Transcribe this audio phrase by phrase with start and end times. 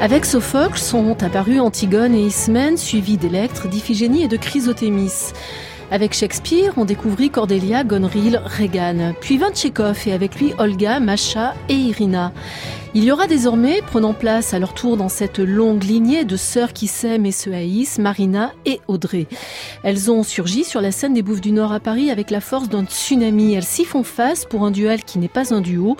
[0.00, 5.34] Avec Sophocle sont apparus Antigone et Ismène, suivis d'Électre, d'Iphigénie et de Chrysothémis.
[5.90, 11.52] Avec Shakespeare, on découvrit Cordelia, Gonril, Regan, puis vint Tchekhov et avec lui Olga, Masha
[11.68, 12.32] et Irina.
[12.92, 16.72] Il y aura désormais, prenant place à leur tour dans cette longue lignée de sœurs
[16.72, 19.28] qui s'aiment et se haïssent, Marina et Audrey.
[19.84, 22.68] Elles ont surgi sur la scène des Bouffes du Nord à Paris avec la force
[22.68, 23.54] d'un tsunami.
[23.54, 25.96] Elles s'y font face pour un duel qui n'est pas un duo,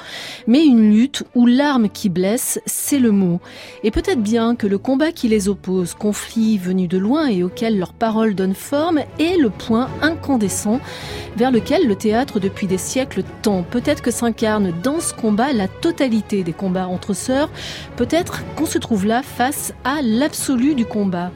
[0.49, 3.39] mais une lutte où l'arme qui blesse, c'est le mot.
[3.85, 7.79] Et peut-être bien que le combat qui les oppose, conflit venu de loin et auquel
[7.79, 10.81] leurs paroles donnent forme, est le point incandescent
[11.37, 13.63] vers lequel le théâtre depuis des siècles tend.
[13.63, 17.51] Peut-être que s'incarne dans ce combat la totalité des combats entre sœurs,
[17.97, 21.31] peut-être qu'on se trouve là face à l'absolu du combat.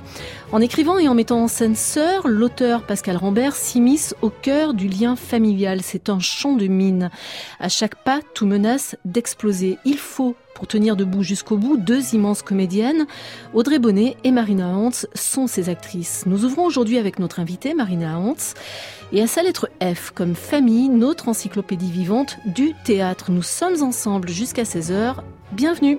[0.55, 4.87] En écrivant et en mettant en scène Sœur, l'auteur Pascal Rambert s'immisce au cœur du
[4.87, 5.81] lien familial.
[5.83, 7.11] C'est un champ de mine.
[7.59, 9.79] À chaque pas, tout menace d'exploser.
[9.85, 13.09] Il faut, pour tenir debout jusqu'au bout, deux immenses comédiennes.
[13.53, 16.23] Audrey Bonnet et Marina Hans sont ces actrices.
[16.27, 18.37] Nous ouvrons aujourd'hui avec notre invitée, Marina Hans,
[19.11, 23.33] et à sa lettre F, comme famille, notre encyclopédie vivante du théâtre.
[23.33, 25.17] Nous sommes ensemble jusqu'à 16h.
[25.51, 25.99] Bienvenue.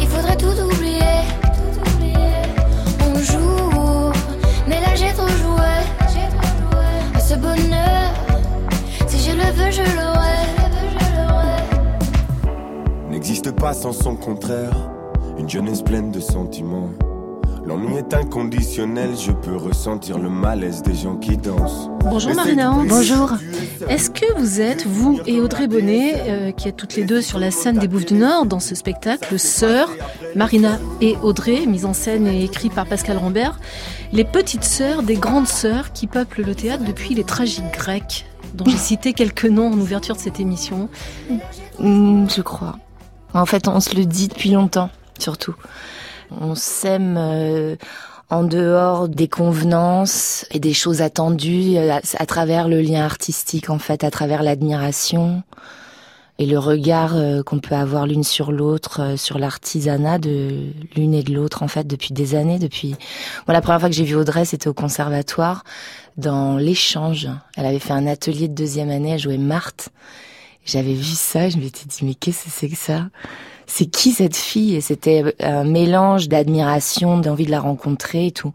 [0.00, 1.22] il faudrait tout oublier.
[3.06, 4.12] On joue,
[4.68, 5.54] mais là j'ai trop joué.
[7.18, 8.12] Ce bonheur,
[9.06, 10.44] si je le veux, je l'aurai.
[13.10, 14.90] N'existe pas sans son contraire,
[15.38, 16.90] une jeunesse pleine de sentiments.
[17.64, 21.88] L'ennui est inconditionnel, je peux ressentir le malaise des gens qui dansent.
[22.04, 23.32] Bonjour Marina Bonjour.
[23.88, 27.38] Est-ce que vous êtes, vous et Audrey Bonnet, euh, qui êtes toutes les deux sur
[27.38, 29.90] la scène des Bouffes du Nord, dans ce spectacle, sœurs,
[30.36, 33.58] Marina et Audrey, mise en scène et écrit par Pascal Rambert,
[34.12, 38.64] les petites sœurs des grandes sœurs qui peuplent le théâtre depuis les tragiques grecs, dont
[38.66, 40.88] j'ai cité quelques noms en ouverture de cette émission?
[41.78, 42.78] Mm, Je crois.
[43.32, 45.54] En fait, on se le dit depuis longtemps, surtout.
[46.40, 47.76] On s'aime euh,
[48.30, 53.78] en dehors des convenances et des choses attendues euh, à, travers le lien artistique en
[53.78, 55.42] fait, à travers l'admiration
[56.38, 61.22] et le regard euh, qu'on peut avoir l'une sur l'autre sur l'artisanat de l'une et
[61.22, 62.96] de l'autre en fait depuis des années depuis
[63.46, 65.62] moi la première fois que j'ai vu Audrey c'était au conservatoire
[66.16, 67.28] dans l'échange.
[67.56, 69.90] Elle avait fait un atelier de deuxième année elle jouait Marthe.
[70.64, 73.06] J'avais vu ça je m'étais dit mais qu'est-ce que c'est que ça?
[73.66, 74.74] C'est qui cette fille?
[74.74, 78.52] Et c'était un mélange d'admiration, d'envie de la rencontrer et tout.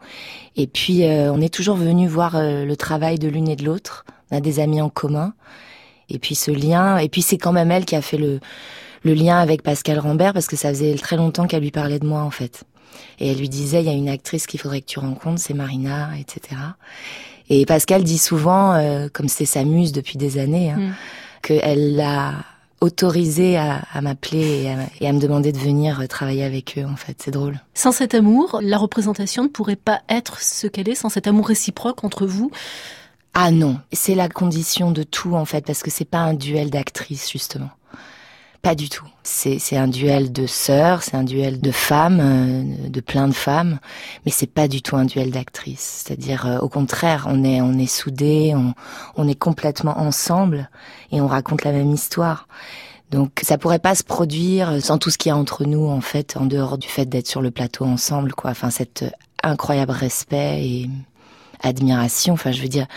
[0.55, 3.65] Et puis euh, on est toujours venu voir euh, le travail de l'une et de
[3.65, 4.05] l'autre.
[4.31, 5.33] On a des amis en commun.
[6.09, 8.39] Et puis ce lien, et puis c'est quand même elle qui a fait le,
[9.03, 12.05] le lien avec Pascal Rambert parce que ça faisait très longtemps qu'elle lui parlait de
[12.05, 12.63] moi en fait.
[13.19, 15.53] Et elle lui disait, il y a une actrice qu'il faudrait que tu rencontres, c'est
[15.53, 16.59] Marina, etc.
[17.49, 20.93] Et Pascal dit souvent, euh, comme c'est sa muse depuis des années, hein, mm.
[21.41, 22.33] qu'elle l'a
[22.81, 27.17] autorisé à, m'appeler et, à, me demander de venir travailler avec eux, en fait.
[27.23, 27.59] C'est drôle.
[27.74, 31.48] Sans cet amour, la représentation ne pourrait pas être ce qu'elle est, sans cet amour
[31.48, 32.51] réciproque entre vous
[33.33, 36.69] Ah non, c'est la condition de tout, en fait, parce que c'est pas un duel
[36.69, 37.69] d'actrices, justement.
[38.61, 39.06] Pas du tout.
[39.23, 43.79] C'est un duel de sœurs, c'est un duel de femmes, euh, de plein de femmes,
[44.25, 46.03] mais c'est pas du tout un duel d'actrices.
[46.03, 48.73] C'est-à-dire, euh, au contraire, on est on est soudés, on,
[49.15, 50.69] on est complètement ensemble
[51.11, 52.47] et on raconte la même histoire.
[53.11, 56.01] Donc ça pourrait pas se produire sans tout ce qu'il y a entre nous en
[56.01, 58.51] fait, en dehors du fait d'être sur le plateau ensemble, quoi.
[58.51, 59.05] Enfin, cet
[59.41, 60.89] incroyable respect et
[61.62, 62.33] admiration.
[62.33, 62.88] Enfin, je veux dire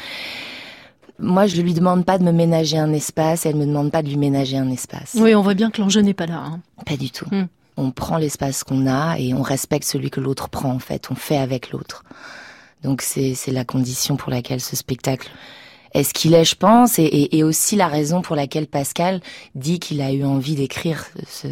[1.19, 4.09] moi, je lui demande pas de me ménager un espace, elle me demande pas de
[4.09, 5.17] lui ménager un espace.
[5.19, 6.43] Oui, on voit bien que l'enjeu n'est pas là.
[6.45, 6.61] Hein.
[6.85, 7.27] Pas du tout.
[7.31, 7.47] Hmm.
[7.77, 11.11] On prend l'espace qu'on a et on respecte celui que l'autre prend, en fait.
[11.11, 12.05] On fait avec l'autre.
[12.83, 15.31] Donc c'est la condition pour laquelle ce spectacle
[15.95, 19.21] est ce qu'il est, je pense, et, et, aussi la raison pour laquelle Pascal
[19.55, 21.49] dit qu'il a eu envie d'écrire ce,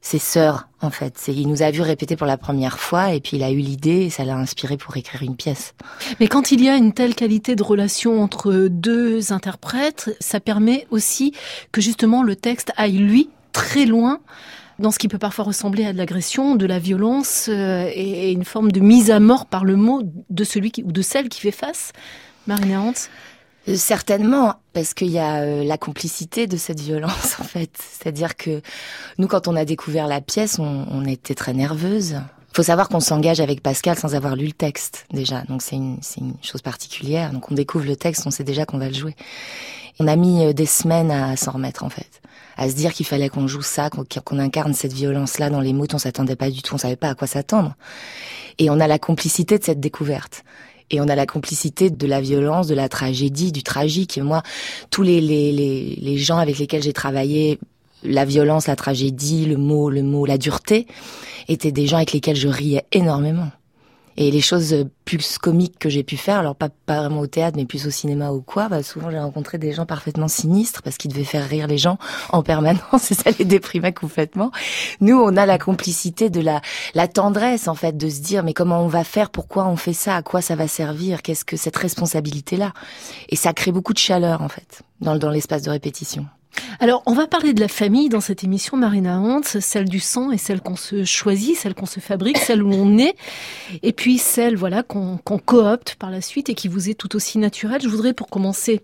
[0.00, 1.28] ses sœurs, en fait.
[1.28, 4.06] Il nous a vu répéter pour la première fois et puis il a eu l'idée
[4.06, 5.74] et ça l'a inspiré pour écrire une pièce.
[6.20, 10.86] Mais quand il y a une telle qualité de relation entre deux interprètes, ça permet
[10.90, 11.32] aussi
[11.72, 14.20] que justement le texte aille lui très loin
[14.78, 18.46] dans ce qui peut parfois ressembler à de l'agression, de la violence euh, et une
[18.46, 21.40] forme de mise à mort par le mot de celui qui, ou de celle qui
[21.40, 21.92] fait face.
[22.46, 22.94] Marina Hans
[23.76, 27.70] Certainement, parce qu'il y a euh, la complicité de cette violence en fait.
[27.76, 28.62] C'est-à-dire que
[29.18, 32.20] nous, quand on a découvert la pièce, on, on était très nerveuse.
[32.52, 35.98] Faut savoir qu'on s'engage avec Pascal sans avoir lu le texte déjà, donc c'est une,
[36.16, 37.32] une chose particulière.
[37.32, 39.14] Donc on découvre le texte, on sait déjà qu'on va le jouer.
[40.00, 42.20] On a mis des semaines à s'en remettre en fait
[42.60, 45.86] à se dire qu'il fallait qu'on joue ça, qu'on incarne cette violence-là dans les mots.
[45.94, 47.74] On s'attendait pas du tout, on savait pas à quoi s'attendre.
[48.58, 50.44] Et on a la complicité de cette découverte.
[50.90, 54.18] Et on a la complicité de la violence, de la tragédie, du tragique.
[54.18, 54.42] Moi,
[54.90, 57.58] tous les, les, les, les gens avec lesquels j'ai travaillé,
[58.02, 60.86] la violence, la tragédie, le mot, le mot, la dureté,
[61.48, 63.50] étaient des gens avec lesquels je riais énormément.
[64.16, 67.56] Et les choses plus comiques que j'ai pu faire, alors pas, pas vraiment au théâtre,
[67.56, 70.96] mais plus au cinéma ou quoi, bah souvent j'ai rencontré des gens parfaitement sinistres parce
[70.96, 71.98] qu'ils devaient faire rire les gens
[72.30, 74.50] en permanence et ça les déprimait complètement.
[75.00, 76.60] Nous, on a la complicité de la,
[77.08, 80.16] tendresse en fait, de se dire mais comment on va faire, pourquoi on fait ça,
[80.16, 82.72] à quoi ça va servir, qu'est-ce que cette responsabilité-là?
[83.28, 86.26] Et ça crée beaucoup de chaleur en fait dans l'espace de répétition.
[86.78, 90.30] Alors, on va parler de la famille dans cette émission, Marina Hunt, celle du sang
[90.30, 93.14] et celle qu'on se choisit, celle qu'on se fabrique, celle où on est,
[93.82, 97.38] et puis celle, voilà, qu'on coopte par la suite et qui vous est tout aussi
[97.38, 97.80] naturelle.
[97.82, 98.80] Je voudrais, pour commencer,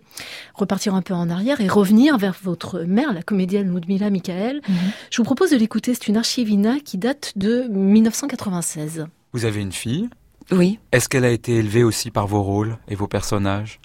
[0.53, 4.61] repartir un peu en arrière et revenir vers votre mère, la comédienne Ludmila Michael.
[4.67, 4.75] Mhm.
[5.09, 5.93] Je vous propose de l'écouter.
[5.93, 9.07] C'est une archivina qui date de 1996.
[9.33, 10.09] Vous avez une fille?
[10.51, 10.79] Oui.
[10.91, 13.79] Est-ce qu'elle a été élevée aussi par vos rôles et vos personnages?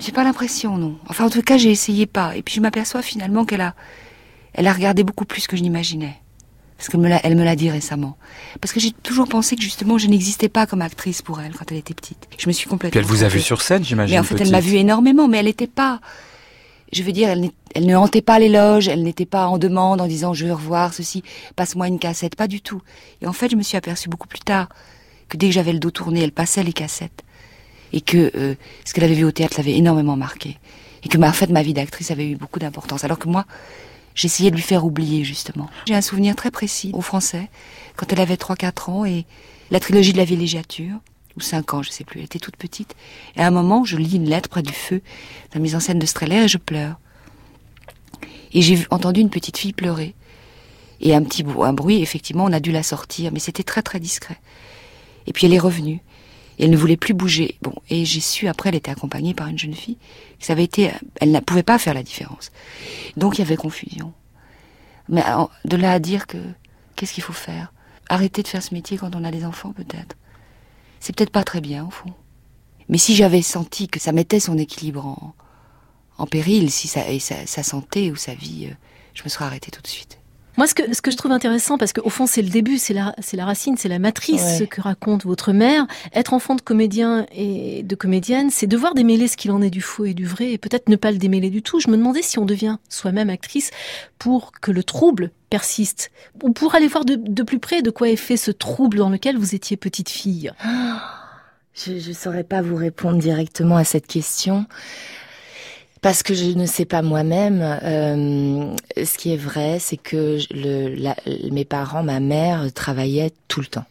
[0.00, 0.96] J'ai pas l'impression, non.
[1.08, 2.36] Enfin, en tout cas, j'ai essayé pas.
[2.36, 3.74] Et puis je m'aperçois finalement qu'elle a,
[4.52, 6.20] elle a regardé beaucoup plus que je n'imaginais.
[6.76, 8.18] Parce qu'elle me l'a, elle me l'a dit récemment.
[8.60, 11.64] Parce que j'ai toujours pensé que justement, je n'existais pas comme actrice pour elle quand
[11.70, 12.28] elle était petite.
[12.38, 12.90] Je me suis complètement.
[12.90, 14.14] Puis elle vous a vu sur scène, j'imagine.
[14.14, 16.00] Mais en fait, elle m'a vu énormément, mais elle n'était pas.
[16.92, 20.00] Je veux dire, elle, elle ne hantait pas les loges, elle n'était pas en demande
[20.02, 21.22] en disant je veux revoir ceci,
[21.56, 22.82] passe-moi une cassette, pas du tout.
[23.22, 24.68] Et en fait, je me suis aperçue beaucoup plus tard
[25.28, 27.24] que dès que j'avais le dos tourné, elle passait les cassettes
[27.92, 28.54] et que euh,
[28.84, 30.58] ce qu'elle avait vu au théâtre l'avait énormément marqué
[31.02, 33.44] et que ma en fait ma vie d'actrice avait eu beaucoup d'importance alors que moi
[34.14, 35.68] j'essayais de lui faire oublier justement.
[35.86, 37.48] J'ai un souvenir très précis au français
[37.96, 39.24] quand elle avait 3 4 ans et
[39.70, 40.96] la trilogie de la villégiature
[41.36, 42.94] ou 5 ans, je sais plus, elle était toute petite
[43.36, 45.02] et à un moment, je lis une lettre près du feu,
[45.54, 46.98] la mise en scène de Streller et je pleure.
[48.52, 50.14] Et j'ai entendu une petite fille pleurer.
[51.00, 54.00] Et un petit un bruit, effectivement, on a dû la sortir, mais c'était très très
[54.00, 54.38] discret.
[55.26, 56.00] Et puis elle est revenue.
[56.58, 57.56] Et elle ne voulait plus bouger.
[57.62, 59.98] Bon, et j'ai su après, elle était accompagnée par une jeune fille.
[60.38, 62.50] Ça avait été, elle ne pouvait pas faire la différence.
[63.16, 64.12] Donc il y avait confusion.
[65.08, 65.22] Mais
[65.64, 66.38] de là à dire que
[66.94, 67.72] qu'est-ce qu'il faut faire?
[68.08, 70.16] Arrêter de faire ce métier quand on a des enfants, peut-être.
[71.00, 72.12] C'est peut-être pas très bien au fond.
[72.88, 75.34] Mais si j'avais senti que ça mettait son équilibre en,
[76.18, 78.74] en péril, si ça, et sa, sa, santé ou sa vie, euh,
[79.14, 80.18] je me serais arrêtée tout de suite.
[80.56, 82.94] Moi, ce que, ce que je trouve intéressant, parce qu'au fond, c'est le début, c'est
[82.94, 85.86] la, c'est la racine, c'est la matrice, ce que raconte votre mère.
[86.14, 89.82] Être enfant de comédien et de comédienne, c'est devoir démêler ce qu'il en est du
[89.82, 91.78] faux et du vrai, et peut-être ne pas le démêler du tout.
[91.78, 93.70] Je me demandais si on devient soi-même actrice
[94.18, 96.10] pour que le trouble persiste,
[96.42, 99.10] ou pour aller voir de, de plus près de quoi est fait ce trouble dans
[99.10, 100.52] lequel vous étiez petite fille.
[101.74, 104.64] Je ne saurais pas vous répondre directement à cette question
[106.06, 107.60] parce que je ne sais pas moi-même.
[107.82, 111.16] Euh, ce qui est vrai, c'est que le, la,
[111.50, 113.86] mes parents, ma mère, travaillaient tout le temps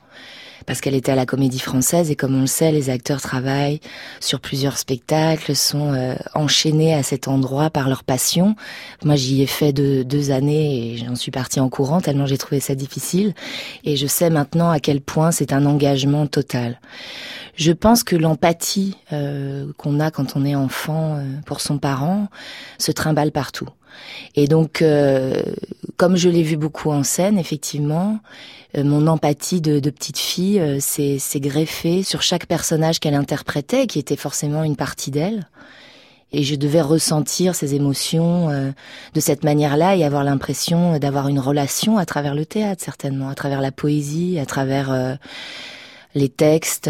[0.65, 3.79] parce qu'elle était à la Comédie Française et comme on le sait, les acteurs travaillent
[4.19, 8.55] sur plusieurs spectacles, sont euh, enchaînés à cet endroit par leur passion.
[9.03, 12.38] Moi, j'y ai fait de, deux années et j'en suis partie en courant tellement j'ai
[12.38, 13.34] trouvé ça difficile.
[13.84, 16.79] Et je sais maintenant à quel point c'est un engagement total.
[17.55, 22.27] Je pense que l'empathie euh, qu'on a quand on est enfant euh, pour son parent
[22.77, 23.69] se trimballe partout.
[24.36, 25.42] Et donc, euh,
[25.98, 28.20] comme je l'ai vu beaucoup en scène, effectivement,
[28.78, 33.88] euh, mon empathie de, de petite fille euh, s'est greffée sur chaque personnage qu'elle interprétait,
[33.88, 35.48] qui était forcément une partie d'elle.
[36.32, 38.72] Et je devais ressentir ces émotions euh,
[39.14, 43.36] de cette manière-là et avoir l'impression d'avoir une relation à travers le théâtre, certainement, à
[43.36, 45.18] travers la poésie, à travers
[46.14, 46.90] les textes.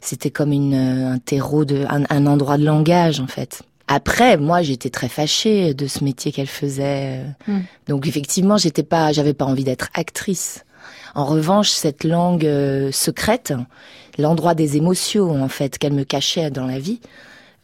[0.00, 3.62] C'était comme une, un terreau, de, un, un endroit de langage, en fait.
[3.88, 7.22] Après, moi, j'étais très fâchée de ce métier qu'elle faisait.
[7.46, 7.60] Hmm.
[7.86, 10.64] Donc, effectivement, j'étais pas, j'avais pas envie d'être actrice.
[11.14, 13.54] En revanche, cette langue euh, secrète,
[14.18, 17.00] l'endroit des émotions, en fait, qu'elle me cachait dans la vie,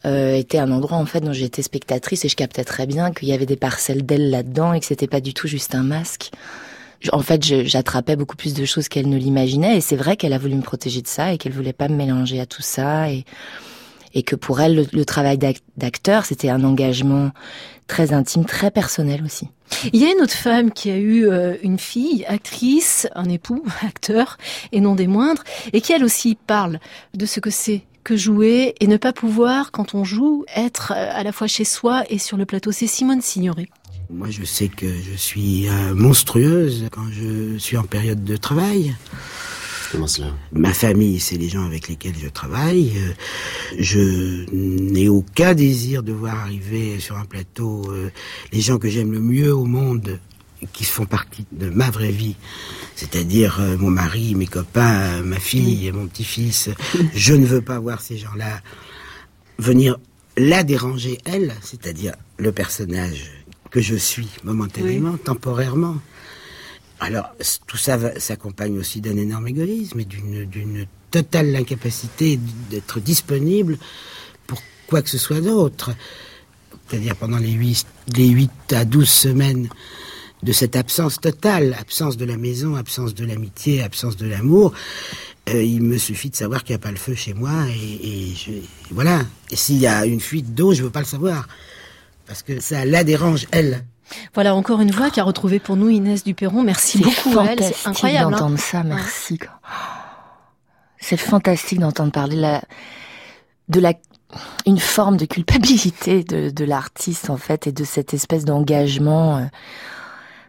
[0.05, 3.29] euh, était un endroit en fait dont j'étais spectatrice et je captais très bien qu'il
[3.29, 6.31] y avait des parcelles d'elle là-dedans et que c'était pas du tout juste un masque.
[7.13, 10.37] En fait, j'attrapais beaucoup plus de choses qu'elle ne l'imaginait et c'est vrai qu'elle a
[10.37, 13.23] voulu me protéger de ça et qu'elle voulait pas me mélanger à tout ça et
[14.13, 15.37] et que pour elle le, travail
[15.77, 17.31] d'acteur c'était un engagement
[17.87, 19.49] très intime, très personnel aussi.
[19.91, 23.63] Il y a une autre femme qui a eu euh, une fille, actrice, un époux,
[23.85, 24.37] acteur,
[24.71, 25.43] et non des moindres,
[25.73, 26.79] et qui elle aussi parle
[27.13, 31.09] de ce que c'est que jouer et ne pas pouvoir, quand on joue, être euh,
[31.11, 32.71] à la fois chez soi et sur le plateau.
[32.71, 33.69] C'est Simone Signoret.
[34.09, 38.93] Moi, je sais que je suis euh, monstrueuse quand je suis en période de travail.
[39.93, 42.91] Comment cela Ma famille, c'est les gens avec lesquels je travaille.
[42.97, 43.13] Euh,
[43.79, 47.85] je n'ai aucun désir de voir arriver sur un plateau
[48.51, 50.19] les gens que j'aime le mieux au monde
[50.71, 52.35] qui font partie de ma vraie vie,
[52.95, 56.69] c'est-à-dire euh, mon mari, mes copains, ma fille, mon petit-fils.
[57.13, 58.61] Je ne veux pas voir ces gens-là
[59.59, 59.97] venir
[60.37, 63.31] la déranger, elle, c'est-à-dire le personnage
[63.69, 65.97] que je suis momentanément, temporairement.
[67.03, 67.35] Alors,
[67.67, 73.77] tout ça s'accompagne aussi d'un énorme égoïsme et d'une totale incapacité d'être disponible
[74.47, 75.91] pour quoi que ce soit d'autre.
[76.87, 79.69] C'est-à-dire pendant les 8, les 8 à 12 semaines
[80.43, 84.73] de cette absence totale, absence de la maison, absence de l'amitié, absence de l'amour.
[85.49, 88.33] Euh, il me suffit de savoir qu'il n'y a pas le feu chez moi et,
[88.91, 89.25] voilà.
[89.51, 91.49] Et s'il y a une fuite d'eau, je veux pas le savoir
[92.27, 93.83] parce que ça la dérange elle.
[94.33, 96.63] Voilà encore une voix qui a retrouvé pour nous Inès Duperron.
[96.63, 97.63] Merci beaucoup à elle.
[97.63, 98.37] C'est incroyable hein.
[98.37, 98.83] d'entendre ça.
[98.83, 99.39] Merci.
[100.99, 102.61] C'est fantastique d'entendre parler la,
[103.69, 103.93] de la
[104.65, 109.37] une forme de culpabilité de, de l'artiste en fait et de cette espèce d'engagement.
[109.37, 109.43] Euh,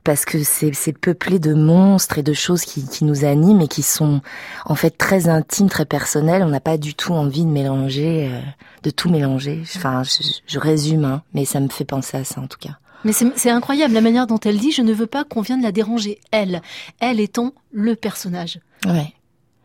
[0.04, 3.83] parce que c'est peuplé de monstres et de choses qui, qui, nous animent et qui
[3.83, 4.21] sont
[4.66, 6.42] en fait très intimes, très personnelles.
[6.42, 8.40] On n'a pas du tout envie de mélanger, euh,
[8.83, 9.62] de tout mélanger.
[9.76, 10.02] Enfin,
[10.47, 12.78] je, résume, hein, mais ça me fait penser à ça en tout cas.
[13.04, 15.73] Mais c'est incroyable la manière dont elle dit je ne veux pas qu'on vienne la
[15.73, 16.62] déranger, elle.
[17.00, 18.61] Elle étant le personnage.
[18.87, 19.12] Ouais.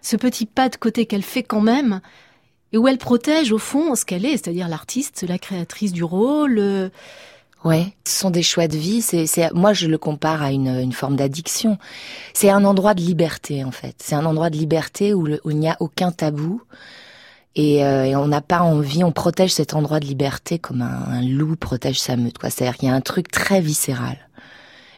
[0.01, 2.01] Ce petit pas de côté qu'elle fait quand même,
[2.71, 6.59] et où elle protège au fond ce qu'elle est, c'est-à-dire l'artiste, la créatrice du rôle.
[6.59, 6.89] Euh,
[7.65, 9.01] Ouais, ce sont des choix de vie.
[9.01, 11.77] C'est, c'est, moi, je le compare à une, une forme d'addiction.
[12.33, 13.95] C'est un endroit de liberté, en fait.
[13.99, 16.61] C'est un endroit de liberté où, où il n'y a aucun tabou.
[17.55, 21.55] Et, euh, on n'a pas envie, on protège cet endroit de liberté comme un, loup
[21.55, 22.35] protège sa meute.
[22.41, 24.17] C'est-à-dire qu'il y a un truc très viscéral.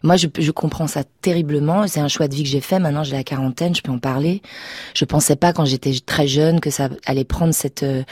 [0.03, 1.87] Moi, je, je comprends ça terriblement.
[1.87, 2.79] C'est un choix de vie que j'ai fait.
[2.79, 4.41] Maintenant, j'ai la quarantaine, je peux en parler.
[4.95, 8.03] Je pensais pas quand j'étais très jeune que ça allait prendre cette, euh,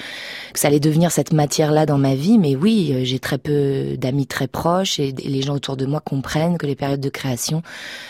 [0.54, 2.38] que ça allait devenir cette matière-là dans ma vie.
[2.38, 6.00] Mais oui, euh, j'ai très peu d'amis très proches et les gens autour de moi
[6.00, 7.64] comprennent que les périodes de création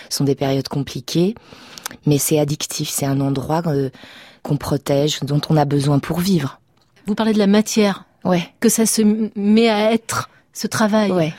[0.09, 1.35] sont des périodes compliquées.
[2.05, 2.89] Mais c'est addictif.
[2.89, 3.89] C'est un endroit euh,
[4.43, 6.59] qu'on protège, dont on a besoin pour vivre.
[7.05, 8.05] Vous parlez de la matière.
[8.23, 8.49] Ouais.
[8.59, 9.01] Que ça se
[9.35, 11.11] met à être, ce travail.
[11.11, 11.33] Ouais.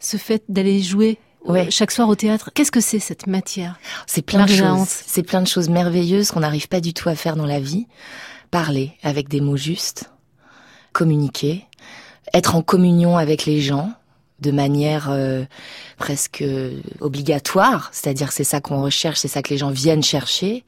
[0.00, 1.70] Ce fait d'aller jouer ouais.
[1.70, 2.50] chaque soir au théâtre.
[2.54, 3.78] Qu'est-ce que c'est cette matière?
[4.06, 4.86] C'est plein de choses.
[4.88, 7.86] C'est plein de choses merveilleuses qu'on n'arrive pas du tout à faire dans la vie.
[8.50, 10.10] Parler avec des mots justes,
[10.92, 11.64] communiquer,
[12.32, 13.92] être en communion avec les gens
[14.40, 15.44] de manière euh,
[15.96, 16.44] presque
[17.00, 20.64] obligatoire, c'est-à-dire c'est ça qu'on recherche, c'est ça que les gens viennent chercher.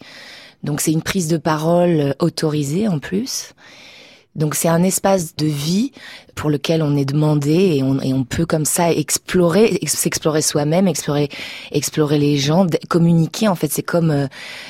[0.63, 3.55] Donc c'est une prise de parole autorisée en plus.
[4.39, 5.91] Donc c'est un espace de vie
[6.37, 10.87] pour lequel on est demandé et on, et on peut comme ça explorer, s'explorer soi-même,
[10.87, 11.29] explorer,
[11.73, 13.49] explorer les gens, communiquer.
[13.49, 14.27] En fait, c'est comme euh,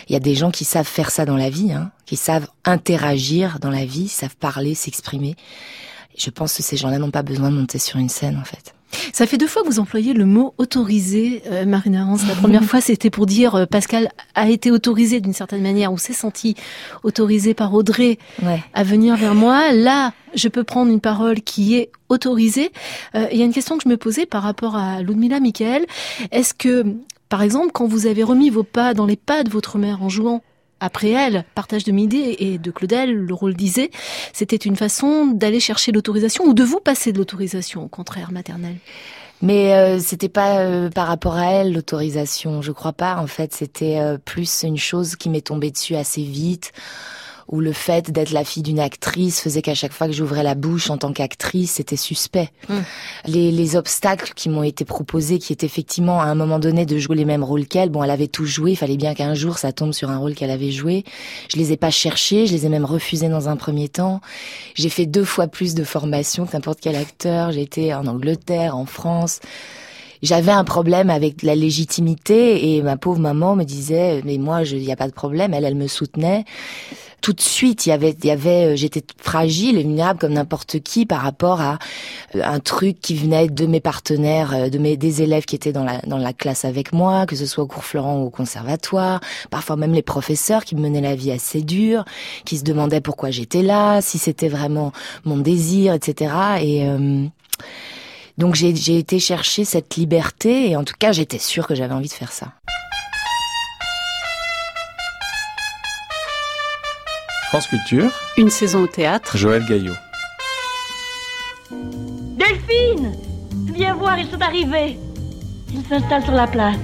[0.09, 2.49] il y a des gens qui savent faire ça dans la vie, hein, qui savent
[2.65, 5.37] interagir dans la vie, savent parler, s'exprimer.
[6.17, 8.75] Je pense que ces gens-là n'ont pas besoin de monter sur une scène, en fait.
[9.13, 12.17] Ça fait deux fois que vous employez le mot autorisé, euh, Marina Hans.
[12.27, 15.99] La première fois, c'était pour dire euh, Pascal a été autorisé d'une certaine manière, ou
[15.99, 16.55] s'est senti
[17.03, 18.19] autorisé par Audrey
[18.75, 19.73] à venir vers moi.
[19.73, 22.71] Là, je peux prendre une parole qui est autorisée.
[23.15, 25.87] Euh, il y a une question que je me posais par rapport à Ludmila Michael.
[26.31, 26.85] Est-ce que,
[27.29, 30.09] par exemple, quand vous avez remis vos pas dans les pas de votre mère en
[30.09, 30.43] jouant
[30.81, 33.91] après elle, partage de midi et de Claudel, le rôle disait,
[34.33, 38.77] c'était une façon d'aller chercher l'autorisation ou de vous passer de l'autorisation, au contraire, maternelle?
[39.41, 43.17] Mais euh, c'était pas euh, par rapport à elle l'autorisation, je crois pas.
[43.19, 46.73] En fait, c'était euh, plus une chose qui m'est tombée dessus assez vite
[47.49, 50.55] où le fait d'être la fille d'une actrice faisait qu'à chaque fois que j'ouvrais la
[50.55, 52.51] bouche en tant qu'actrice, c'était suspect.
[52.69, 52.75] Mm.
[53.27, 56.99] Les, les, obstacles qui m'ont été proposés, qui étaient effectivement à un moment donné de
[56.99, 59.59] jouer les mêmes rôles qu'elle, bon, elle avait tout joué, il fallait bien qu'un jour
[59.59, 61.05] ça tombe sur un rôle qu'elle avait joué.
[61.49, 64.21] Je les ai pas cherchés, je les ai même refusés dans un premier temps.
[64.75, 67.53] J'ai fait deux fois plus de formation que n'importe quel acteur.
[67.53, 69.41] J'ai été en Angleterre, en France
[70.23, 74.81] j'avais un problème avec la légitimité et ma pauvre maman me disait mais moi il
[74.81, 76.45] n'y a pas de problème elle elle me soutenait.
[77.21, 80.79] Tout de suite, il y avait, y avait, euh, j'étais fragile et vulnérable comme n'importe
[80.79, 81.79] qui par rapport à
[82.37, 85.73] euh, un truc qui venait de mes partenaires, euh, de mes des élèves qui étaient
[85.73, 88.31] dans la dans la classe avec moi, que ce soit au cours Florent ou au
[88.31, 89.21] conservatoire,
[89.51, 92.05] parfois même les professeurs qui me menaient la vie assez dure,
[92.45, 94.93] qui se demandaient pourquoi j'étais là, si c'était vraiment
[95.25, 96.33] mon désir, etc.
[96.63, 96.87] Et
[98.39, 102.09] donc j'ai été chercher cette liberté et en tout cas j'étais sûre que j'avais envie
[102.09, 102.47] de faire ça.
[107.49, 108.11] France Culture.
[108.37, 109.37] Une saison au théâtre.
[109.37, 109.95] Joël Gaillot.
[111.71, 113.17] Delphine
[113.75, 114.99] Viens voir, ils sont arrivés.
[115.73, 116.77] Ils s'installent sur la place.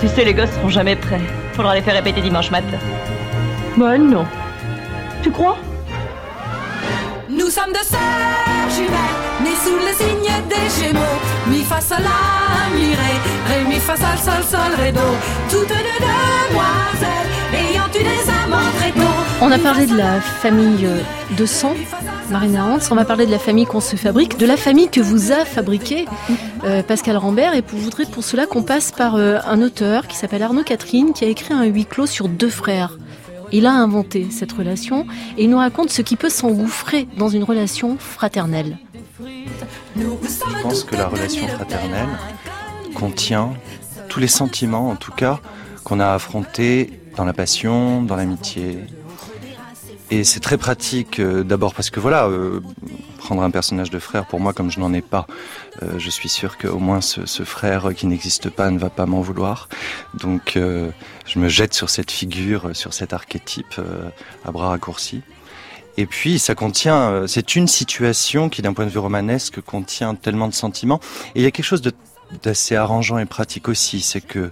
[0.00, 1.20] Tu sais, les gosses seront jamais prêts.
[1.54, 2.78] Faudra les faire répéter dimanche matin.
[3.76, 4.24] Bah non.
[5.22, 5.56] Tu crois?
[7.28, 11.18] Nous sommes deux sœurs jumelles, nées sous le signe des Gémeaux.
[11.48, 13.14] Mi fa sol la mi ré,
[13.48, 15.00] ré mi fa sol sol sol ré do.
[15.50, 19.18] Toutes deux demoiselles ayant eu des amants très tôt.
[19.40, 21.00] On a parlé de la famille euh,
[21.36, 21.74] de sang,
[22.30, 22.78] Marina Hans.
[22.90, 25.44] On va parler de la famille qu'on se fabrique, de la famille que vous a
[25.44, 26.06] fabriquée
[26.64, 27.54] euh, Pascal Rambert.
[27.54, 31.12] Et je voudrais pour cela qu'on passe par euh, un auteur qui s'appelle Arnaud Catherine,
[31.12, 32.98] qui a écrit un huis clos sur deux frères.
[33.50, 35.06] Il a inventé cette relation
[35.38, 38.76] et il nous raconte ce qui peut s'engouffrer dans une relation fraternelle.
[39.20, 42.08] Je pense que la relation fraternelle
[42.94, 43.54] contient
[44.08, 45.40] tous les sentiments, en tout cas,
[45.84, 48.78] qu'on a affrontés dans la passion, dans l'amitié,
[50.10, 52.60] et c'est très pratique, euh, d'abord parce que voilà, euh,
[53.18, 55.26] prendre un personnage de frère, pour moi, comme je n'en ai pas,
[55.82, 59.04] euh, je suis sûr qu'au moins ce, ce, frère qui n'existe pas ne va pas
[59.04, 59.68] m'en vouloir.
[60.14, 63.80] Donc je me jette sur cette figure, sur cet archétype
[64.44, 65.22] à bras raccourcis.
[65.98, 70.46] Et puis ça contient, c'est une situation qui d'un point de vue romanesque contient tellement
[70.46, 71.00] de sentiments.
[71.34, 71.82] Et il y a quelque chose
[72.42, 74.48] d'assez arrangeant et pratique aussi, c'est que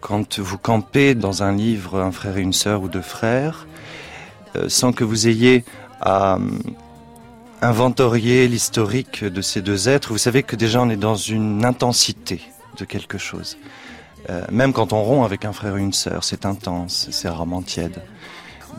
[0.00, 3.66] quand vous campez dans un livre un frère et une sœur ou deux frères,
[4.54, 5.64] euh, sans que vous ayez
[6.00, 6.38] à euh,
[7.62, 12.40] inventorier l'historique de ces deux êtres, vous savez que déjà on est dans une intensité
[12.78, 13.58] de quelque chose.
[14.28, 17.62] Euh, même quand on rompt avec un frère et une sœur, c'est intense, c'est rarement
[17.62, 18.02] tiède.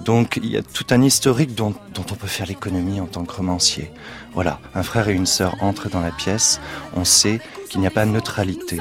[0.03, 3.25] Donc il y a tout un historique dont, dont on peut faire l'économie en tant
[3.25, 3.91] que romancier.
[4.33, 6.59] Voilà, un frère et une sœur entrent dans la pièce,
[6.95, 8.77] on sait qu'il n'y a pas de neutralité.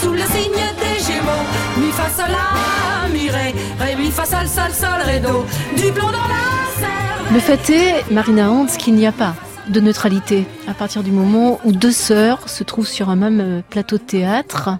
[0.00, 1.44] sous le signe des Gémeaux,
[1.78, 5.92] mi fa sol la mi ré, ré mi fa sol sol sol ré do, du
[5.92, 7.32] plomb dans la serre.
[7.32, 9.34] Le fait est, Marina Hans, qu'il n'y a pas
[9.68, 13.62] de neutralité à partir du moment où deux sœurs se trouvent sur un même euh,
[13.68, 14.70] plateau de théâtre.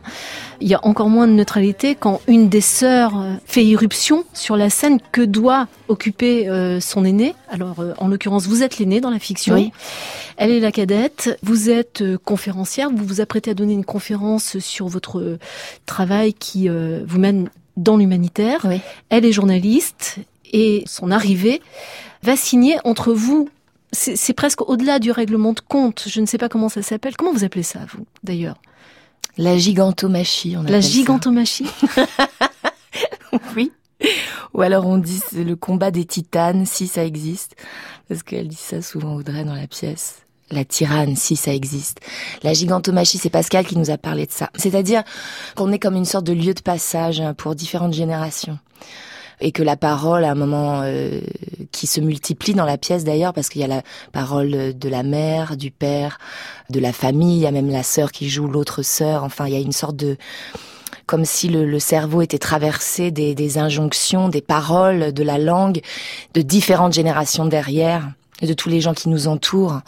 [0.60, 4.56] Il y a encore moins de neutralité quand une des sœurs euh, fait irruption sur
[4.56, 7.34] la scène que doit occuper euh, son aîné?
[7.48, 9.54] Alors, en l'occurrence, vous êtes l'aîné dans la fiction.
[9.54, 9.72] Oui.
[10.36, 11.38] Elle est la cadette.
[11.42, 12.90] Vous êtes conférencière.
[12.90, 15.38] Vous vous apprêtez à donner une conférence sur votre
[15.86, 18.62] travail qui vous mène dans l'humanitaire.
[18.64, 18.80] Oui.
[19.10, 20.16] Elle est journaliste
[20.52, 21.62] et son arrivée
[22.22, 23.48] va signer entre vous
[23.94, 26.04] c'est presque au-delà du règlement de compte.
[26.08, 27.16] Je ne sais pas comment ça s'appelle.
[27.16, 28.56] Comment vous appelez ça, vous, d'ailleurs?
[29.36, 31.66] La gigantomachie, on La gigantomachie
[33.56, 33.72] Oui.
[34.52, 37.56] Ou alors on dit c'est le combat des titanes, si ça existe.
[38.08, 40.20] Parce qu'elle dit ça souvent Audrey dans la pièce.
[40.50, 42.00] La tyranne, si ça existe.
[42.42, 44.50] La gigantomachie, c'est Pascal qui nous a parlé de ça.
[44.54, 45.02] C'est-à-dire
[45.56, 48.58] qu'on est comme une sorte de lieu de passage pour différentes générations
[49.40, 51.20] et que la parole à un moment euh,
[51.72, 55.02] qui se multiplie dans la pièce d'ailleurs parce qu'il y a la parole de la
[55.02, 56.18] mère, du père,
[56.70, 59.24] de la famille, il y a même la sœur qui joue l'autre sœur.
[59.24, 60.16] Enfin, il y a une sorte de
[61.06, 65.80] comme si le, le cerveau était traversé des, des, injonctions, des paroles, de la langue,
[66.32, 69.80] de différentes générations derrière, et de tous les gens qui nous entourent.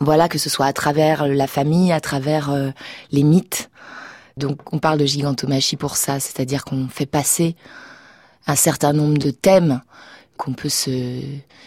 [0.00, 2.70] Voilà, que ce soit à travers la famille, à travers euh,
[3.10, 3.70] les mythes.
[4.36, 7.56] Donc on parle de gigantomachie pour ça, c'est-à-dire qu'on fait passer
[8.46, 9.80] un certain nombre de thèmes
[10.36, 11.20] qu'on peut se,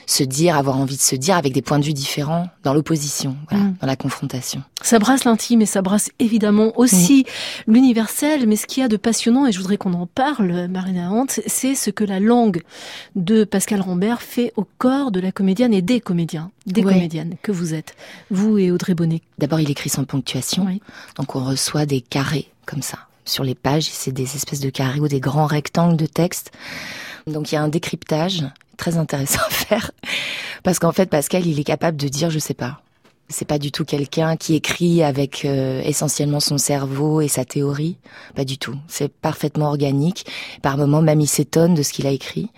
[0.06, 3.38] se dire, avoir envie de se dire avec des points de vue différents dans l'opposition,
[3.50, 3.76] voilà, Mm.
[3.80, 4.62] dans la confrontation.
[4.82, 7.26] Ça brasse l'intime et ça brasse évidemment aussi
[7.66, 11.10] l'universel, mais ce qu'il y a de passionnant, et je voudrais qu'on en parle, Marina
[11.10, 12.62] Hunt, c'est ce que la langue
[13.16, 16.94] de Pascal Rambert fait au corps de la comédienne et des comédiens, des Ouais.
[16.94, 17.96] comédiennes que vous êtes,
[18.32, 19.22] vous et Audrey Bonnet.
[19.38, 20.82] D'abord, il écrit sans ponctuation, Oui.
[21.16, 23.90] donc on reçoit des carrés comme ça sur les pages.
[23.92, 26.52] C'est des espèces de carrés ou des grands rectangles de texte.
[27.28, 28.44] Donc il y a un décryptage
[28.78, 29.92] très intéressant à faire
[30.64, 32.82] parce qu'en fait, Pascal, il est capable de dire, je sais pas.
[33.30, 37.98] C'est pas du tout quelqu'un qui écrit avec euh, essentiellement son cerveau et sa théorie.
[38.36, 38.76] Pas du tout.
[38.88, 40.26] C'est parfaitement organique.
[40.62, 42.50] Par moments, même il s'étonne de ce qu'il a écrit.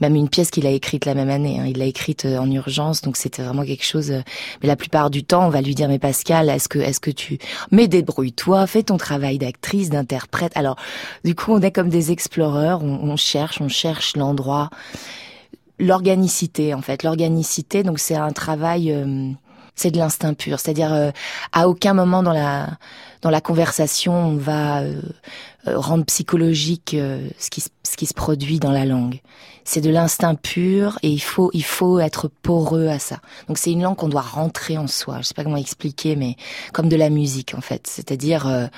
[0.00, 1.58] Même une pièce qu'il a écrite la même année.
[1.58, 1.66] Hein.
[1.66, 4.10] Il l'a écrite euh, en urgence, donc c'était vraiment quelque chose.
[4.10, 4.20] Euh,
[4.60, 7.10] mais la plupart du temps, on va lui dire mais Pascal, est-ce que est-ce que
[7.10, 7.38] tu
[7.70, 10.52] mais débrouille-toi, fais ton travail d'actrice, d'interprète.
[10.54, 10.76] Alors
[11.24, 14.70] du coup, on est comme des exploreurs, on, cherche, on cherche l'endroit,
[15.78, 17.82] l'organicité en fait, l'organicité.
[17.82, 18.92] Donc c'est un travail.
[18.92, 19.30] Euh,
[19.78, 21.12] c'est de l'instinct pur, c'est-à-dire
[21.52, 22.66] à aucun moment dans la
[23.20, 24.80] dans la conversation on va
[25.66, 26.96] rendre psychologique
[27.38, 29.20] ce qui ce qui se produit dans la langue
[29.66, 33.18] c'est de l'instinct pur et il faut il faut être poreux à ça.
[33.48, 35.18] Donc c'est une langue qu'on doit rentrer en soi.
[35.18, 36.36] Je sais pas comment expliquer, mais
[36.72, 37.86] comme de la musique en fait.
[37.86, 38.68] C'est-à-dire euh,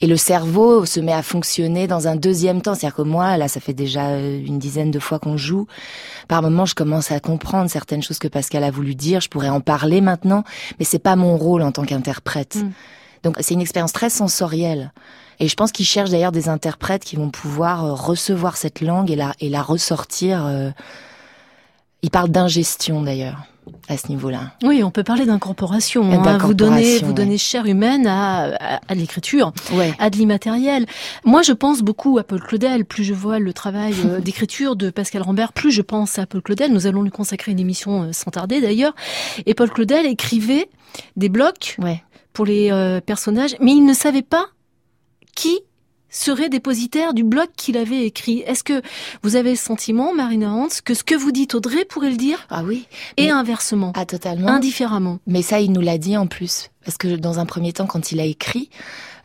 [0.00, 2.74] et le cerveau se met à fonctionner dans un deuxième temps.
[2.74, 5.66] C'est-à-dire que moi, là, ça fait déjà euh, une dizaine de fois qu'on joue.
[6.28, 9.22] Par moments, je commence à comprendre certaines choses que Pascal a voulu dire.
[9.22, 10.44] Je pourrais en parler maintenant,
[10.78, 12.56] mais c'est pas mon rôle en tant qu'interprète.
[12.56, 12.70] Mm.
[13.24, 14.92] Donc c'est une expérience très sensorielle.
[15.40, 19.10] Et je pense qu'ils cherchent d'ailleurs des interprètes qui vont pouvoir euh, recevoir cette langue
[19.10, 20.44] et la, et la ressortir.
[20.46, 20.70] Euh...
[22.02, 23.38] Ils parlent d'ingestion d'ailleurs
[23.88, 24.52] à ce niveau-là.
[24.62, 26.12] Oui, on peut parler d'incorporation.
[26.12, 26.38] Hein.
[26.38, 28.54] Vous donnez, vous donnez chair humaine à,
[28.86, 29.54] à, l'écriture,
[29.98, 30.84] à de l'immatériel.
[31.24, 32.84] Moi, je pense beaucoup à Paul Claudel.
[32.84, 36.42] Plus je vois le travail euh, d'écriture de Pascal Rambert, plus je pense à Paul
[36.42, 36.74] Claudel.
[36.74, 38.94] Nous allons lui consacrer une émission sans tarder d'ailleurs.
[39.46, 40.68] Et Paul Claudel écrivait
[41.16, 41.76] des blocs
[42.34, 44.48] pour les personnages, mais il ne savait pas
[45.34, 45.60] qui
[46.14, 48.40] serait dépositaire du bloc qu'il avait écrit.
[48.46, 48.80] Est-ce que
[49.22, 52.46] vous avez le sentiment, Marina Hans, que ce que vous dites Audrey pourrait le dire
[52.50, 52.86] Ah oui.
[53.16, 54.48] Et inversement Ah totalement.
[54.48, 55.18] Indifféremment?
[55.26, 56.70] Mais ça, il nous l'a dit en plus.
[56.84, 58.70] Parce que dans un premier temps, quand il a écrit,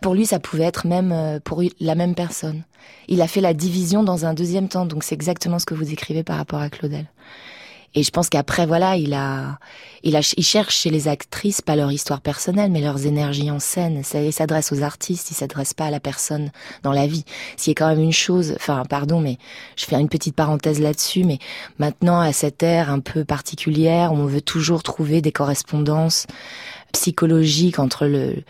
[0.01, 2.63] pour lui, ça pouvait être même euh, pour la même personne.
[3.07, 5.91] Il a fait la division dans un deuxième temps, donc c'est exactement ce que vous
[5.91, 7.05] écrivez par rapport à Claudel.
[7.95, 9.57] Et je pense qu'après, voilà, il a,
[10.03, 13.59] il a, il cherche chez les actrices pas leur histoire personnelle, mais leurs énergies en
[13.59, 14.03] scène.
[14.03, 16.51] Ça, il s'adresse aux artistes, il s'adresse pas à la personne
[16.83, 17.25] dans la vie.
[17.57, 19.37] S'il y a quand même une chose, enfin, pardon, mais
[19.75, 21.39] je fais une petite parenthèse là-dessus, mais
[21.79, 26.27] maintenant, à cette ère un peu particulière, on veut toujours trouver des correspondances
[26.91, 28.43] psychologiques entre le,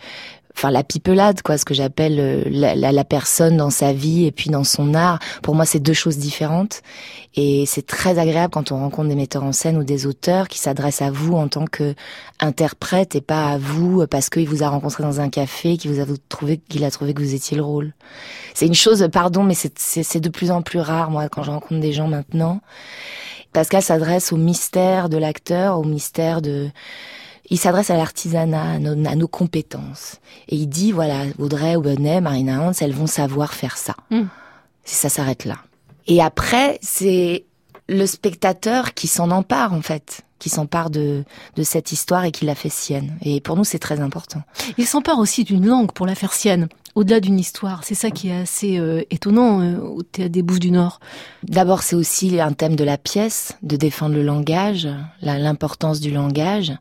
[0.56, 4.32] enfin la pipelade quoi ce que j'appelle euh, la, la, personne dans sa vie et
[4.32, 5.18] puis dans son art.
[5.42, 6.82] Pour moi c'est deux choses différentes.
[7.34, 10.58] Et c'est très agréable quand on rencontre des metteurs en scène ou des auteurs qui
[10.58, 11.94] s'adressent à vous en tant que
[12.40, 16.00] interprète et pas à vous parce qu'il vous a rencontré dans un café qui vous
[16.00, 17.94] a trouvé qu'il a trouvé que vous étiez le rôle.
[18.54, 21.80] C'est une chose pardon mais c'est de plus en plus rare moi quand je rencontre
[21.80, 22.60] des gens maintenant.
[23.52, 26.70] Pascal s'adresse au mystère de l'acteur au mystère de
[27.50, 30.16] il s'adresse à l'artisanat, à, nos, compétences.
[30.48, 33.94] Et il dit, voilà, Audrey, Bonnet, Marina Hans, elles vont savoir faire ça.
[34.10, 34.22] Mm.
[34.84, 35.56] Ça s'arrête là.
[36.06, 37.44] Et après, c'est
[37.88, 41.22] le spectateur qui s'en empare, en fait qui s'empare de,
[41.54, 43.16] de cette histoire et qui la fait sienne.
[43.22, 44.42] Et pour nous, c'est très important.
[44.78, 47.84] Il s'empare aussi d'une langue pour la faire sienne, au-delà d'une histoire.
[47.84, 51.00] C'est ça qui est assez euh, étonnant euh, au Théâtre des Bouches du Nord.
[51.42, 54.88] D'abord, c'est aussi un thème de la pièce, de défendre le langage,
[55.22, 56.74] l'importance du langage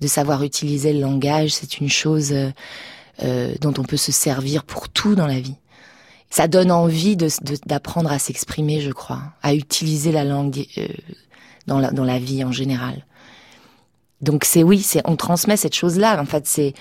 [0.00, 2.50] de savoir utiliser le langage, c'est une chose euh,
[3.22, 5.56] euh, dont on peut se servir pour tout dans la vie.
[6.30, 7.16] Ça donne envie
[7.66, 10.88] d'apprendre à s'exprimer, je crois, à utiliser la langue euh,
[11.66, 13.06] dans, la, dans la vie en général.
[14.20, 16.20] Donc c'est oui, c'est on transmet cette chose-là.
[16.20, 16.74] En fait, c'est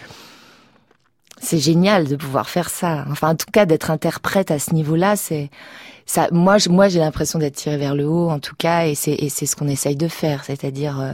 [1.43, 3.06] c'est génial de pouvoir faire ça.
[3.12, 5.49] Enfin, en tout cas, d'être interprète à ce niveau-là, c'est
[6.06, 6.27] ça.
[6.32, 9.45] Moi, moi, j'ai l'impression d'être tirée vers le haut, en tout cas, et c'est c'est
[9.45, 11.13] ce qu'on essaye de faire, c'est-à-dire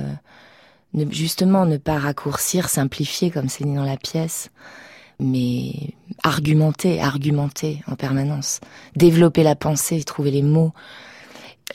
[0.94, 4.50] ne, justement ne pas raccourcir, simplifier comme c'est dit dans la pièce,
[5.20, 8.60] mais argumenter, argumenter en permanence,
[8.96, 10.74] développer la pensée, trouver les mots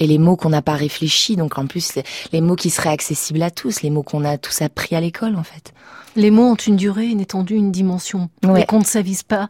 [0.01, 1.93] et les mots qu'on n'a pas réfléchis, donc en plus
[2.33, 5.37] les, mots qui seraient accessibles à tous, les mots qu'on a tous appris à l'école
[5.37, 5.73] en fait.
[6.17, 8.31] Les mots ont une durée, une étendue, une dimension.
[8.57, 9.49] Et qu'on ne s'avise pas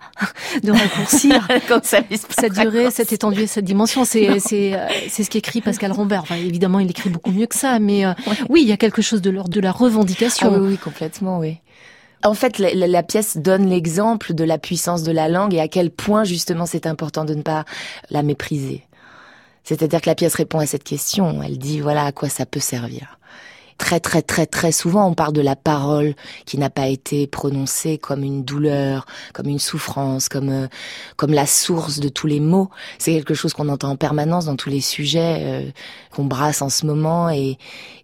[0.63, 1.47] de raccourcir
[2.31, 4.07] cette durée, cette étendue et cette dimension.
[4.07, 6.23] C'est c'est euh, c'est ce qu'écrit Pascal Rambert.
[6.23, 8.15] Enfin, évidemment, il écrit beaucoup mieux que ça, mais euh,
[8.49, 10.53] oui, il y a quelque chose de l'ordre de la revendication.
[10.55, 11.59] Ah oui, oui, complètement, oui.
[12.25, 15.69] En fait, la, la pièce donne l'exemple de la puissance de la langue et à
[15.69, 17.67] quel point justement c'est important de ne pas
[18.09, 18.85] la mépriser.
[19.65, 21.43] C'est-à-dire que la pièce répond à cette question.
[21.43, 23.19] Elle dit voilà à quoi ça peut servir
[23.79, 26.15] très très très très souvent on parle de la parole
[26.47, 30.67] qui n'a pas été prononcée comme une douleur, comme une souffrance, comme euh,
[31.17, 32.71] comme la source de tous les mots.
[32.99, 35.71] C'est quelque chose qu'on entend en permanence dans tous les sujets euh,
[36.13, 37.59] qu'on brasse en ce moment et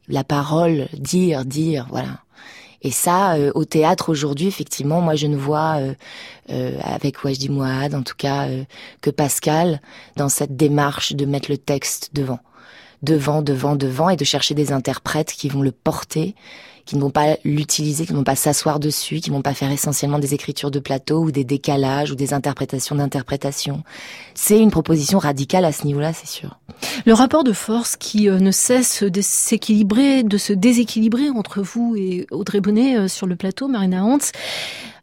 [0.09, 2.21] la parole, dire, dire, voilà.
[2.83, 5.79] Et ça, euh, au théâtre aujourd'hui, effectivement, moi je ne vois
[6.83, 8.49] avec Wajdi Mouad, en tout cas,
[9.03, 9.81] que Pascal
[10.17, 12.41] dans cette démarche de mettre le texte devant.
[13.03, 16.35] Devant, devant, devant, et de chercher des interprètes qui vont le porter,
[16.91, 19.55] qui ne vont pas l'utiliser, qui ne vont pas s'asseoir dessus, qui ne vont pas
[19.55, 23.85] faire essentiellement des écritures de plateau ou des décalages ou des interprétations d'interprétation.
[24.35, 26.59] C'est une proposition radicale à ce niveau-là, c'est sûr.
[27.07, 31.95] Le rapport de force qui euh, ne cesse de s'équilibrer, de se déséquilibrer entre vous
[31.97, 34.19] et Audrey Bonnet euh, sur le plateau, Marina Hans,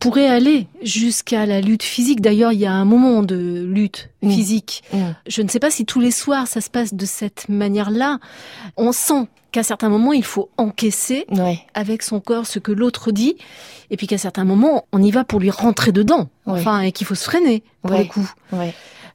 [0.01, 2.19] pourrait aller jusqu'à la lutte physique.
[2.19, 4.31] D'ailleurs, il y a un moment de lutte Mmh.
[4.31, 4.83] physique.
[4.93, 4.97] Mmh.
[5.27, 8.19] Je ne sais pas si tous les soirs ça se passe de cette manière-là.
[8.75, 11.59] On sent qu'à certains moments, il faut encaisser Ouais.
[11.73, 13.37] avec son corps ce que l'autre dit,
[13.89, 16.29] et puis qu'à certains moments, on y va pour lui rentrer dedans.
[16.45, 16.59] Ouais.
[16.59, 18.03] Enfin, et qu'il faut se freiner pour Ouais.
[18.03, 18.31] le coup.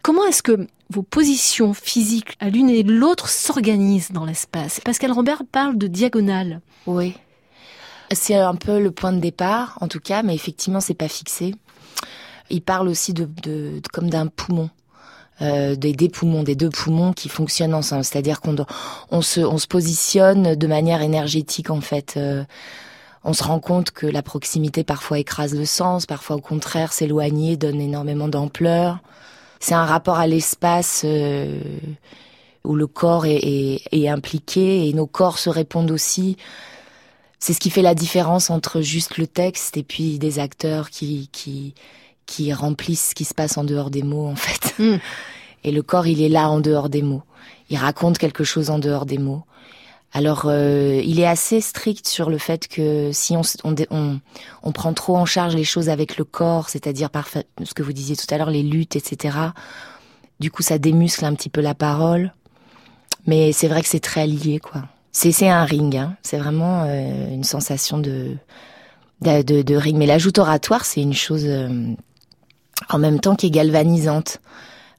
[0.03, 4.81] Comment est-ce que vos positions physiques à l'une et l'autre s'organisent dans l'espace?
[4.81, 6.61] Pascal Rambert parle de diagonale.
[6.87, 7.15] Oui.
[8.11, 11.55] C'est un peu le point de départ, en tout cas, mais effectivement, c'est pas fixé.
[12.51, 14.71] Il parle aussi de, de- de- comme d'un poumon.
[15.43, 18.05] Euh, des, des poumons, des deux poumons qui fonctionnent ensemble.
[18.05, 18.55] C'est-à-dire qu'on
[19.11, 22.15] on se, on se positionne de manière énergétique en fait.
[22.17, 22.45] Euh,
[23.25, 27.57] on se rend compte que la proximité parfois écrase le sens, parfois au contraire s'éloigner
[27.57, 28.99] donne énormément d'ampleur.
[29.59, 31.61] C'est un rapport à l'espace euh,
[32.65, 36.37] où le corps est, est- est impliqué et nos corps se répondent aussi.
[37.41, 41.29] C'est ce qui fait la différence entre juste le texte et puis des acteurs qui
[41.33, 41.75] qui
[42.27, 44.75] qui remplissent ce qui se passe en dehors des mots en fait.
[44.79, 44.99] Mm.
[45.65, 47.23] Et le corps, il est là en dehors des mots.
[47.71, 49.45] Il raconte quelque chose en dehors des mots.
[50.15, 54.21] Alors, euh, il est assez strict sur le fait que si on, on,
[54.63, 57.95] on, prend trop en charge les choses avec le corps, c'est-à-dire par ce que vous
[57.95, 59.39] disiez tout à l'heure, les luttes, etc.
[60.39, 62.33] Du coup, ça démuscle un petit peu la parole.
[63.27, 64.83] Mais c'est vrai que c'est très lié, quoi.
[65.13, 66.17] C'est c'est un ring, hein.
[66.23, 68.37] c'est vraiment euh, une sensation de,
[69.21, 69.97] de, de, de ring.
[69.97, 71.95] Mais l'ajout oratoire, c'est une chose euh,
[72.89, 74.41] en même temps qui est galvanisante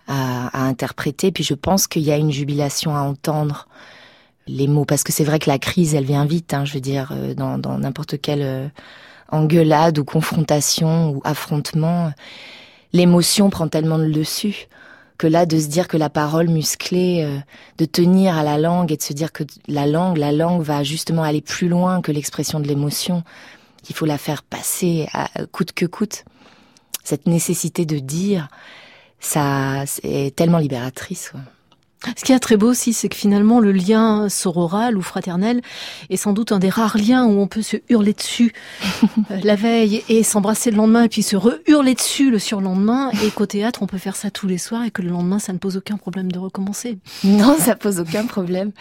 [0.07, 1.31] à, à interpréter.
[1.31, 3.67] Puis je pense qu'il y a une jubilation à entendre
[4.47, 6.53] les mots, parce que c'est vrai que la crise, elle vient vite.
[6.53, 8.67] Hein, je veux dire, euh, dans n'importe quelle euh,
[9.29, 12.11] engueulade ou confrontation ou affrontement,
[12.91, 14.67] l'émotion prend tellement le dessus
[15.17, 17.37] que là, de se dire que la parole musclée, euh,
[17.77, 20.83] de tenir à la langue et de se dire que la langue, la langue va
[20.83, 23.23] justement aller plus loin que l'expression de l'émotion,
[23.83, 26.25] qu'il faut la faire passer à coûte que coûte.
[27.03, 28.49] Cette nécessité de dire,
[29.25, 31.29] ça, c'est tellement libératrice.
[31.31, 31.39] quoi.
[32.17, 35.61] Ce qui est très beau aussi, c'est que finalement, le lien sororal ou fraternel
[36.09, 38.51] est sans doute un des rares liens où on peut se hurler dessus
[39.31, 43.31] euh, la veille et s'embrasser le lendemain et puis se re-hurler dessus le surlendemain et
[43.31, 45.59] qu'au théâtre, on peut faire ça tous les soirs et que le lendemain, ça ne
[45.59, 46.97] pose aucun problème de recommencer.
[47.23, 48.73] Non, ça pose aucun problème.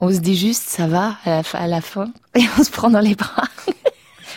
[0.00, 2.70] On se dit juste, ça va à la, fin- à la fin, et on se
[2.70, 3.44] prend dans les bras.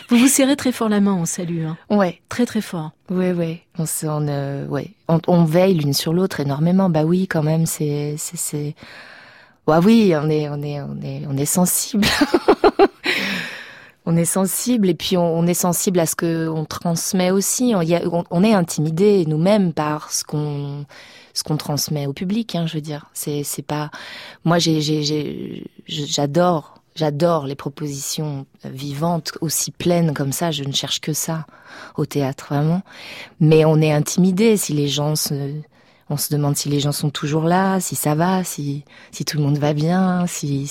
[0.08, 1.76] Vous vous serrez très fort la main en salut, hein.
[1.90, 2.92] Ouais, très très fort.
[3.10, 3.62] ouais, ouais.
[3.78, 4.90] On se, on, euh, ouais.
[5.08, 6.88] On, on veille l'une sur l'autre énormément.
[6.90, 8.74] Bah oui, quand même, c'est, c'est, c'est.
[9.66, 12.06] Bah oui, on est, on est, on est, on est sensible.
[14.06, 17.72] on est sensible et puis on, on est sensible à ce que on transmet aussi.
[17.74, 20.84] On, y a- on, on est intimidé nous-mêmes par ce qu'on,
[21.34, 22.54] ce qu'on transmet au public.
[22.54, 23.90] Hein, je veux dire, c'est, c'est pas.
[24.44, 26.74] Moi, j'ai, j'ai, j'ai, j'adore.
[26.96, 30.50] J'adore les propositions vivantes, aussi pleines comme ça.
[30.50, 31.44] Je ne cherche que ça
[31.96, 32.80] au théâtre, vraiment.
[33.38, 35.52] Mais on est intimidé si les gens se,
[36.08, 38.82] on se demande si les gens sont toujours là, si ça va, si,
[39.12, 40.70] si tout le monde va bien, si,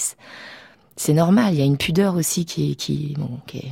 [0.95, 1.53] c'est normal.
[1.53, 3.71] Il y a une pudeur aussi qui, qui, bon, qui est,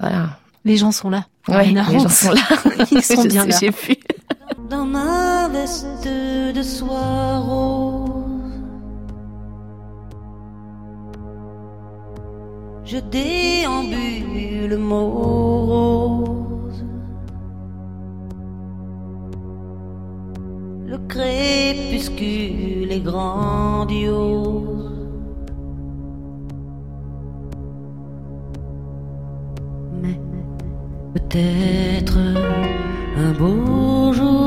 [0.00, 0.38] voilà.
[0.64, 1.26] Les gens sont là.
[1.46, 2.40] Ouais, les gens sont là.
[2.90, 3.58] Ils sont Je bien sais, là.
[3.60, 3.96] J'ai vu.
[4.68, 7.38] dans ma veste de soie
[12.86, 16.84] Je déambule morose.
[20.86, 24.92] Le crépuscule est grandiose.
[30.00, 30.20] Mais
[31.14, 32.18] peut-être
[33.16, 34.45] un beau jour.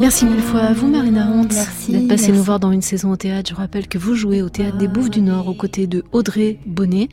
[0.00, 3.10] Merci mille fois à vous, Marina Hunt, Merci, d'être passée nous voir dans une saison
[3.10, 3.50] au théâtre.
[3.50, 6.60] Je rappelle que vous jouez au théâtre des Bouffes du Nord aux côtés de Audrey
[6.66, 7.08] Bonnet,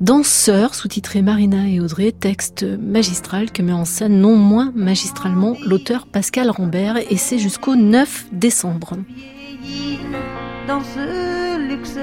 [0.00, 6.06] danseur sous-titré Marina et Audrey, texte magistral que met en scène non moins magistralement l'auteur
[6.06, 8.96] Pascal Rambert et c'est jusqu'au 9 décembre.
[10.66, 11.98] Dans ce luxe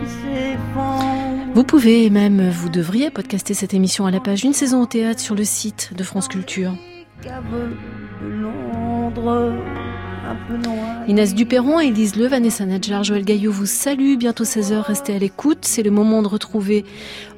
[0.00, 1.52] qui s'effondre.
[1.54, 4.86] Vous pouvez et même vous devriez podcaster cette émission à la page Une saison au
[4.86, 6.74] théâtre sur le site de France Culture.
[9.28, 11.08] Un peu noir.
[11.08, 14.16] Inès Duperron, Élise Le, Vanessa Nadjar, Joël Gaillot vous salue.
[14.16, 15.58] Bientôt 16h, restez à l'écoute.
[15.62, 16.84] C'est le moment de retrouver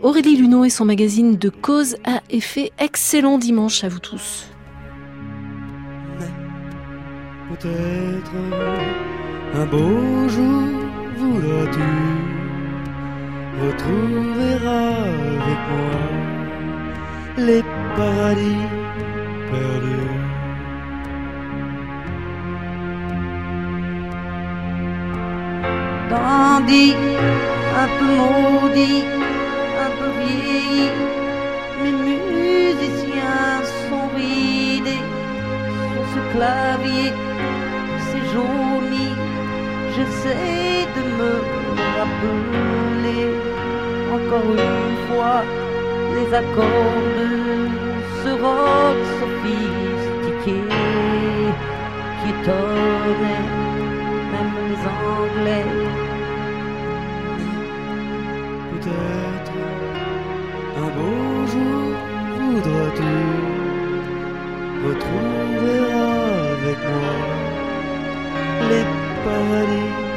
[0.03, 2.73] Aurélie Luneau et son magazine de cause à effet.
[2.79, 4.47] Excellent dimanche à vous tous.
[7.51, 8.33] Peut-être
[9.55, 10.63] un beau jour
[11.17, 11.81] voudras-tu
[13.61, 15.91] avec moi
[17.39, 17.63] les
[17.97, 18.67] paradis
[19.51, 20.18] perdus.
[26.11, 26.95] Dandy,
[27.83, 29.05] un peu maudit,
[29.85, 30.89] un peu vieilli,
[31.83, 35.05] mes musiciens sont ridés
[35.91, 37.13] sur ce clavier,
[38.07, 39.11] c'est jauni,
[39.95, 41.33] j'essaie de me
[41.99, 43.29] rappeler
[44.15, 45.43] encore une fois
[46.15, 47.31] les accords de
[48.23, 50.63] ce rock sophistiqué
[52.19, 53.68] qui étonnait
[54.87, 55.65] Anglais.
[58.71, 59.53] Peut-être
[60.77, 61.97] un beau jour
[62.39, 63.15] voudras-tu
[64.87, 65.81] retrouver
[66.55, 67.17] avec moi
[68.71, 68.85] les
[69.25, 70.08] paradis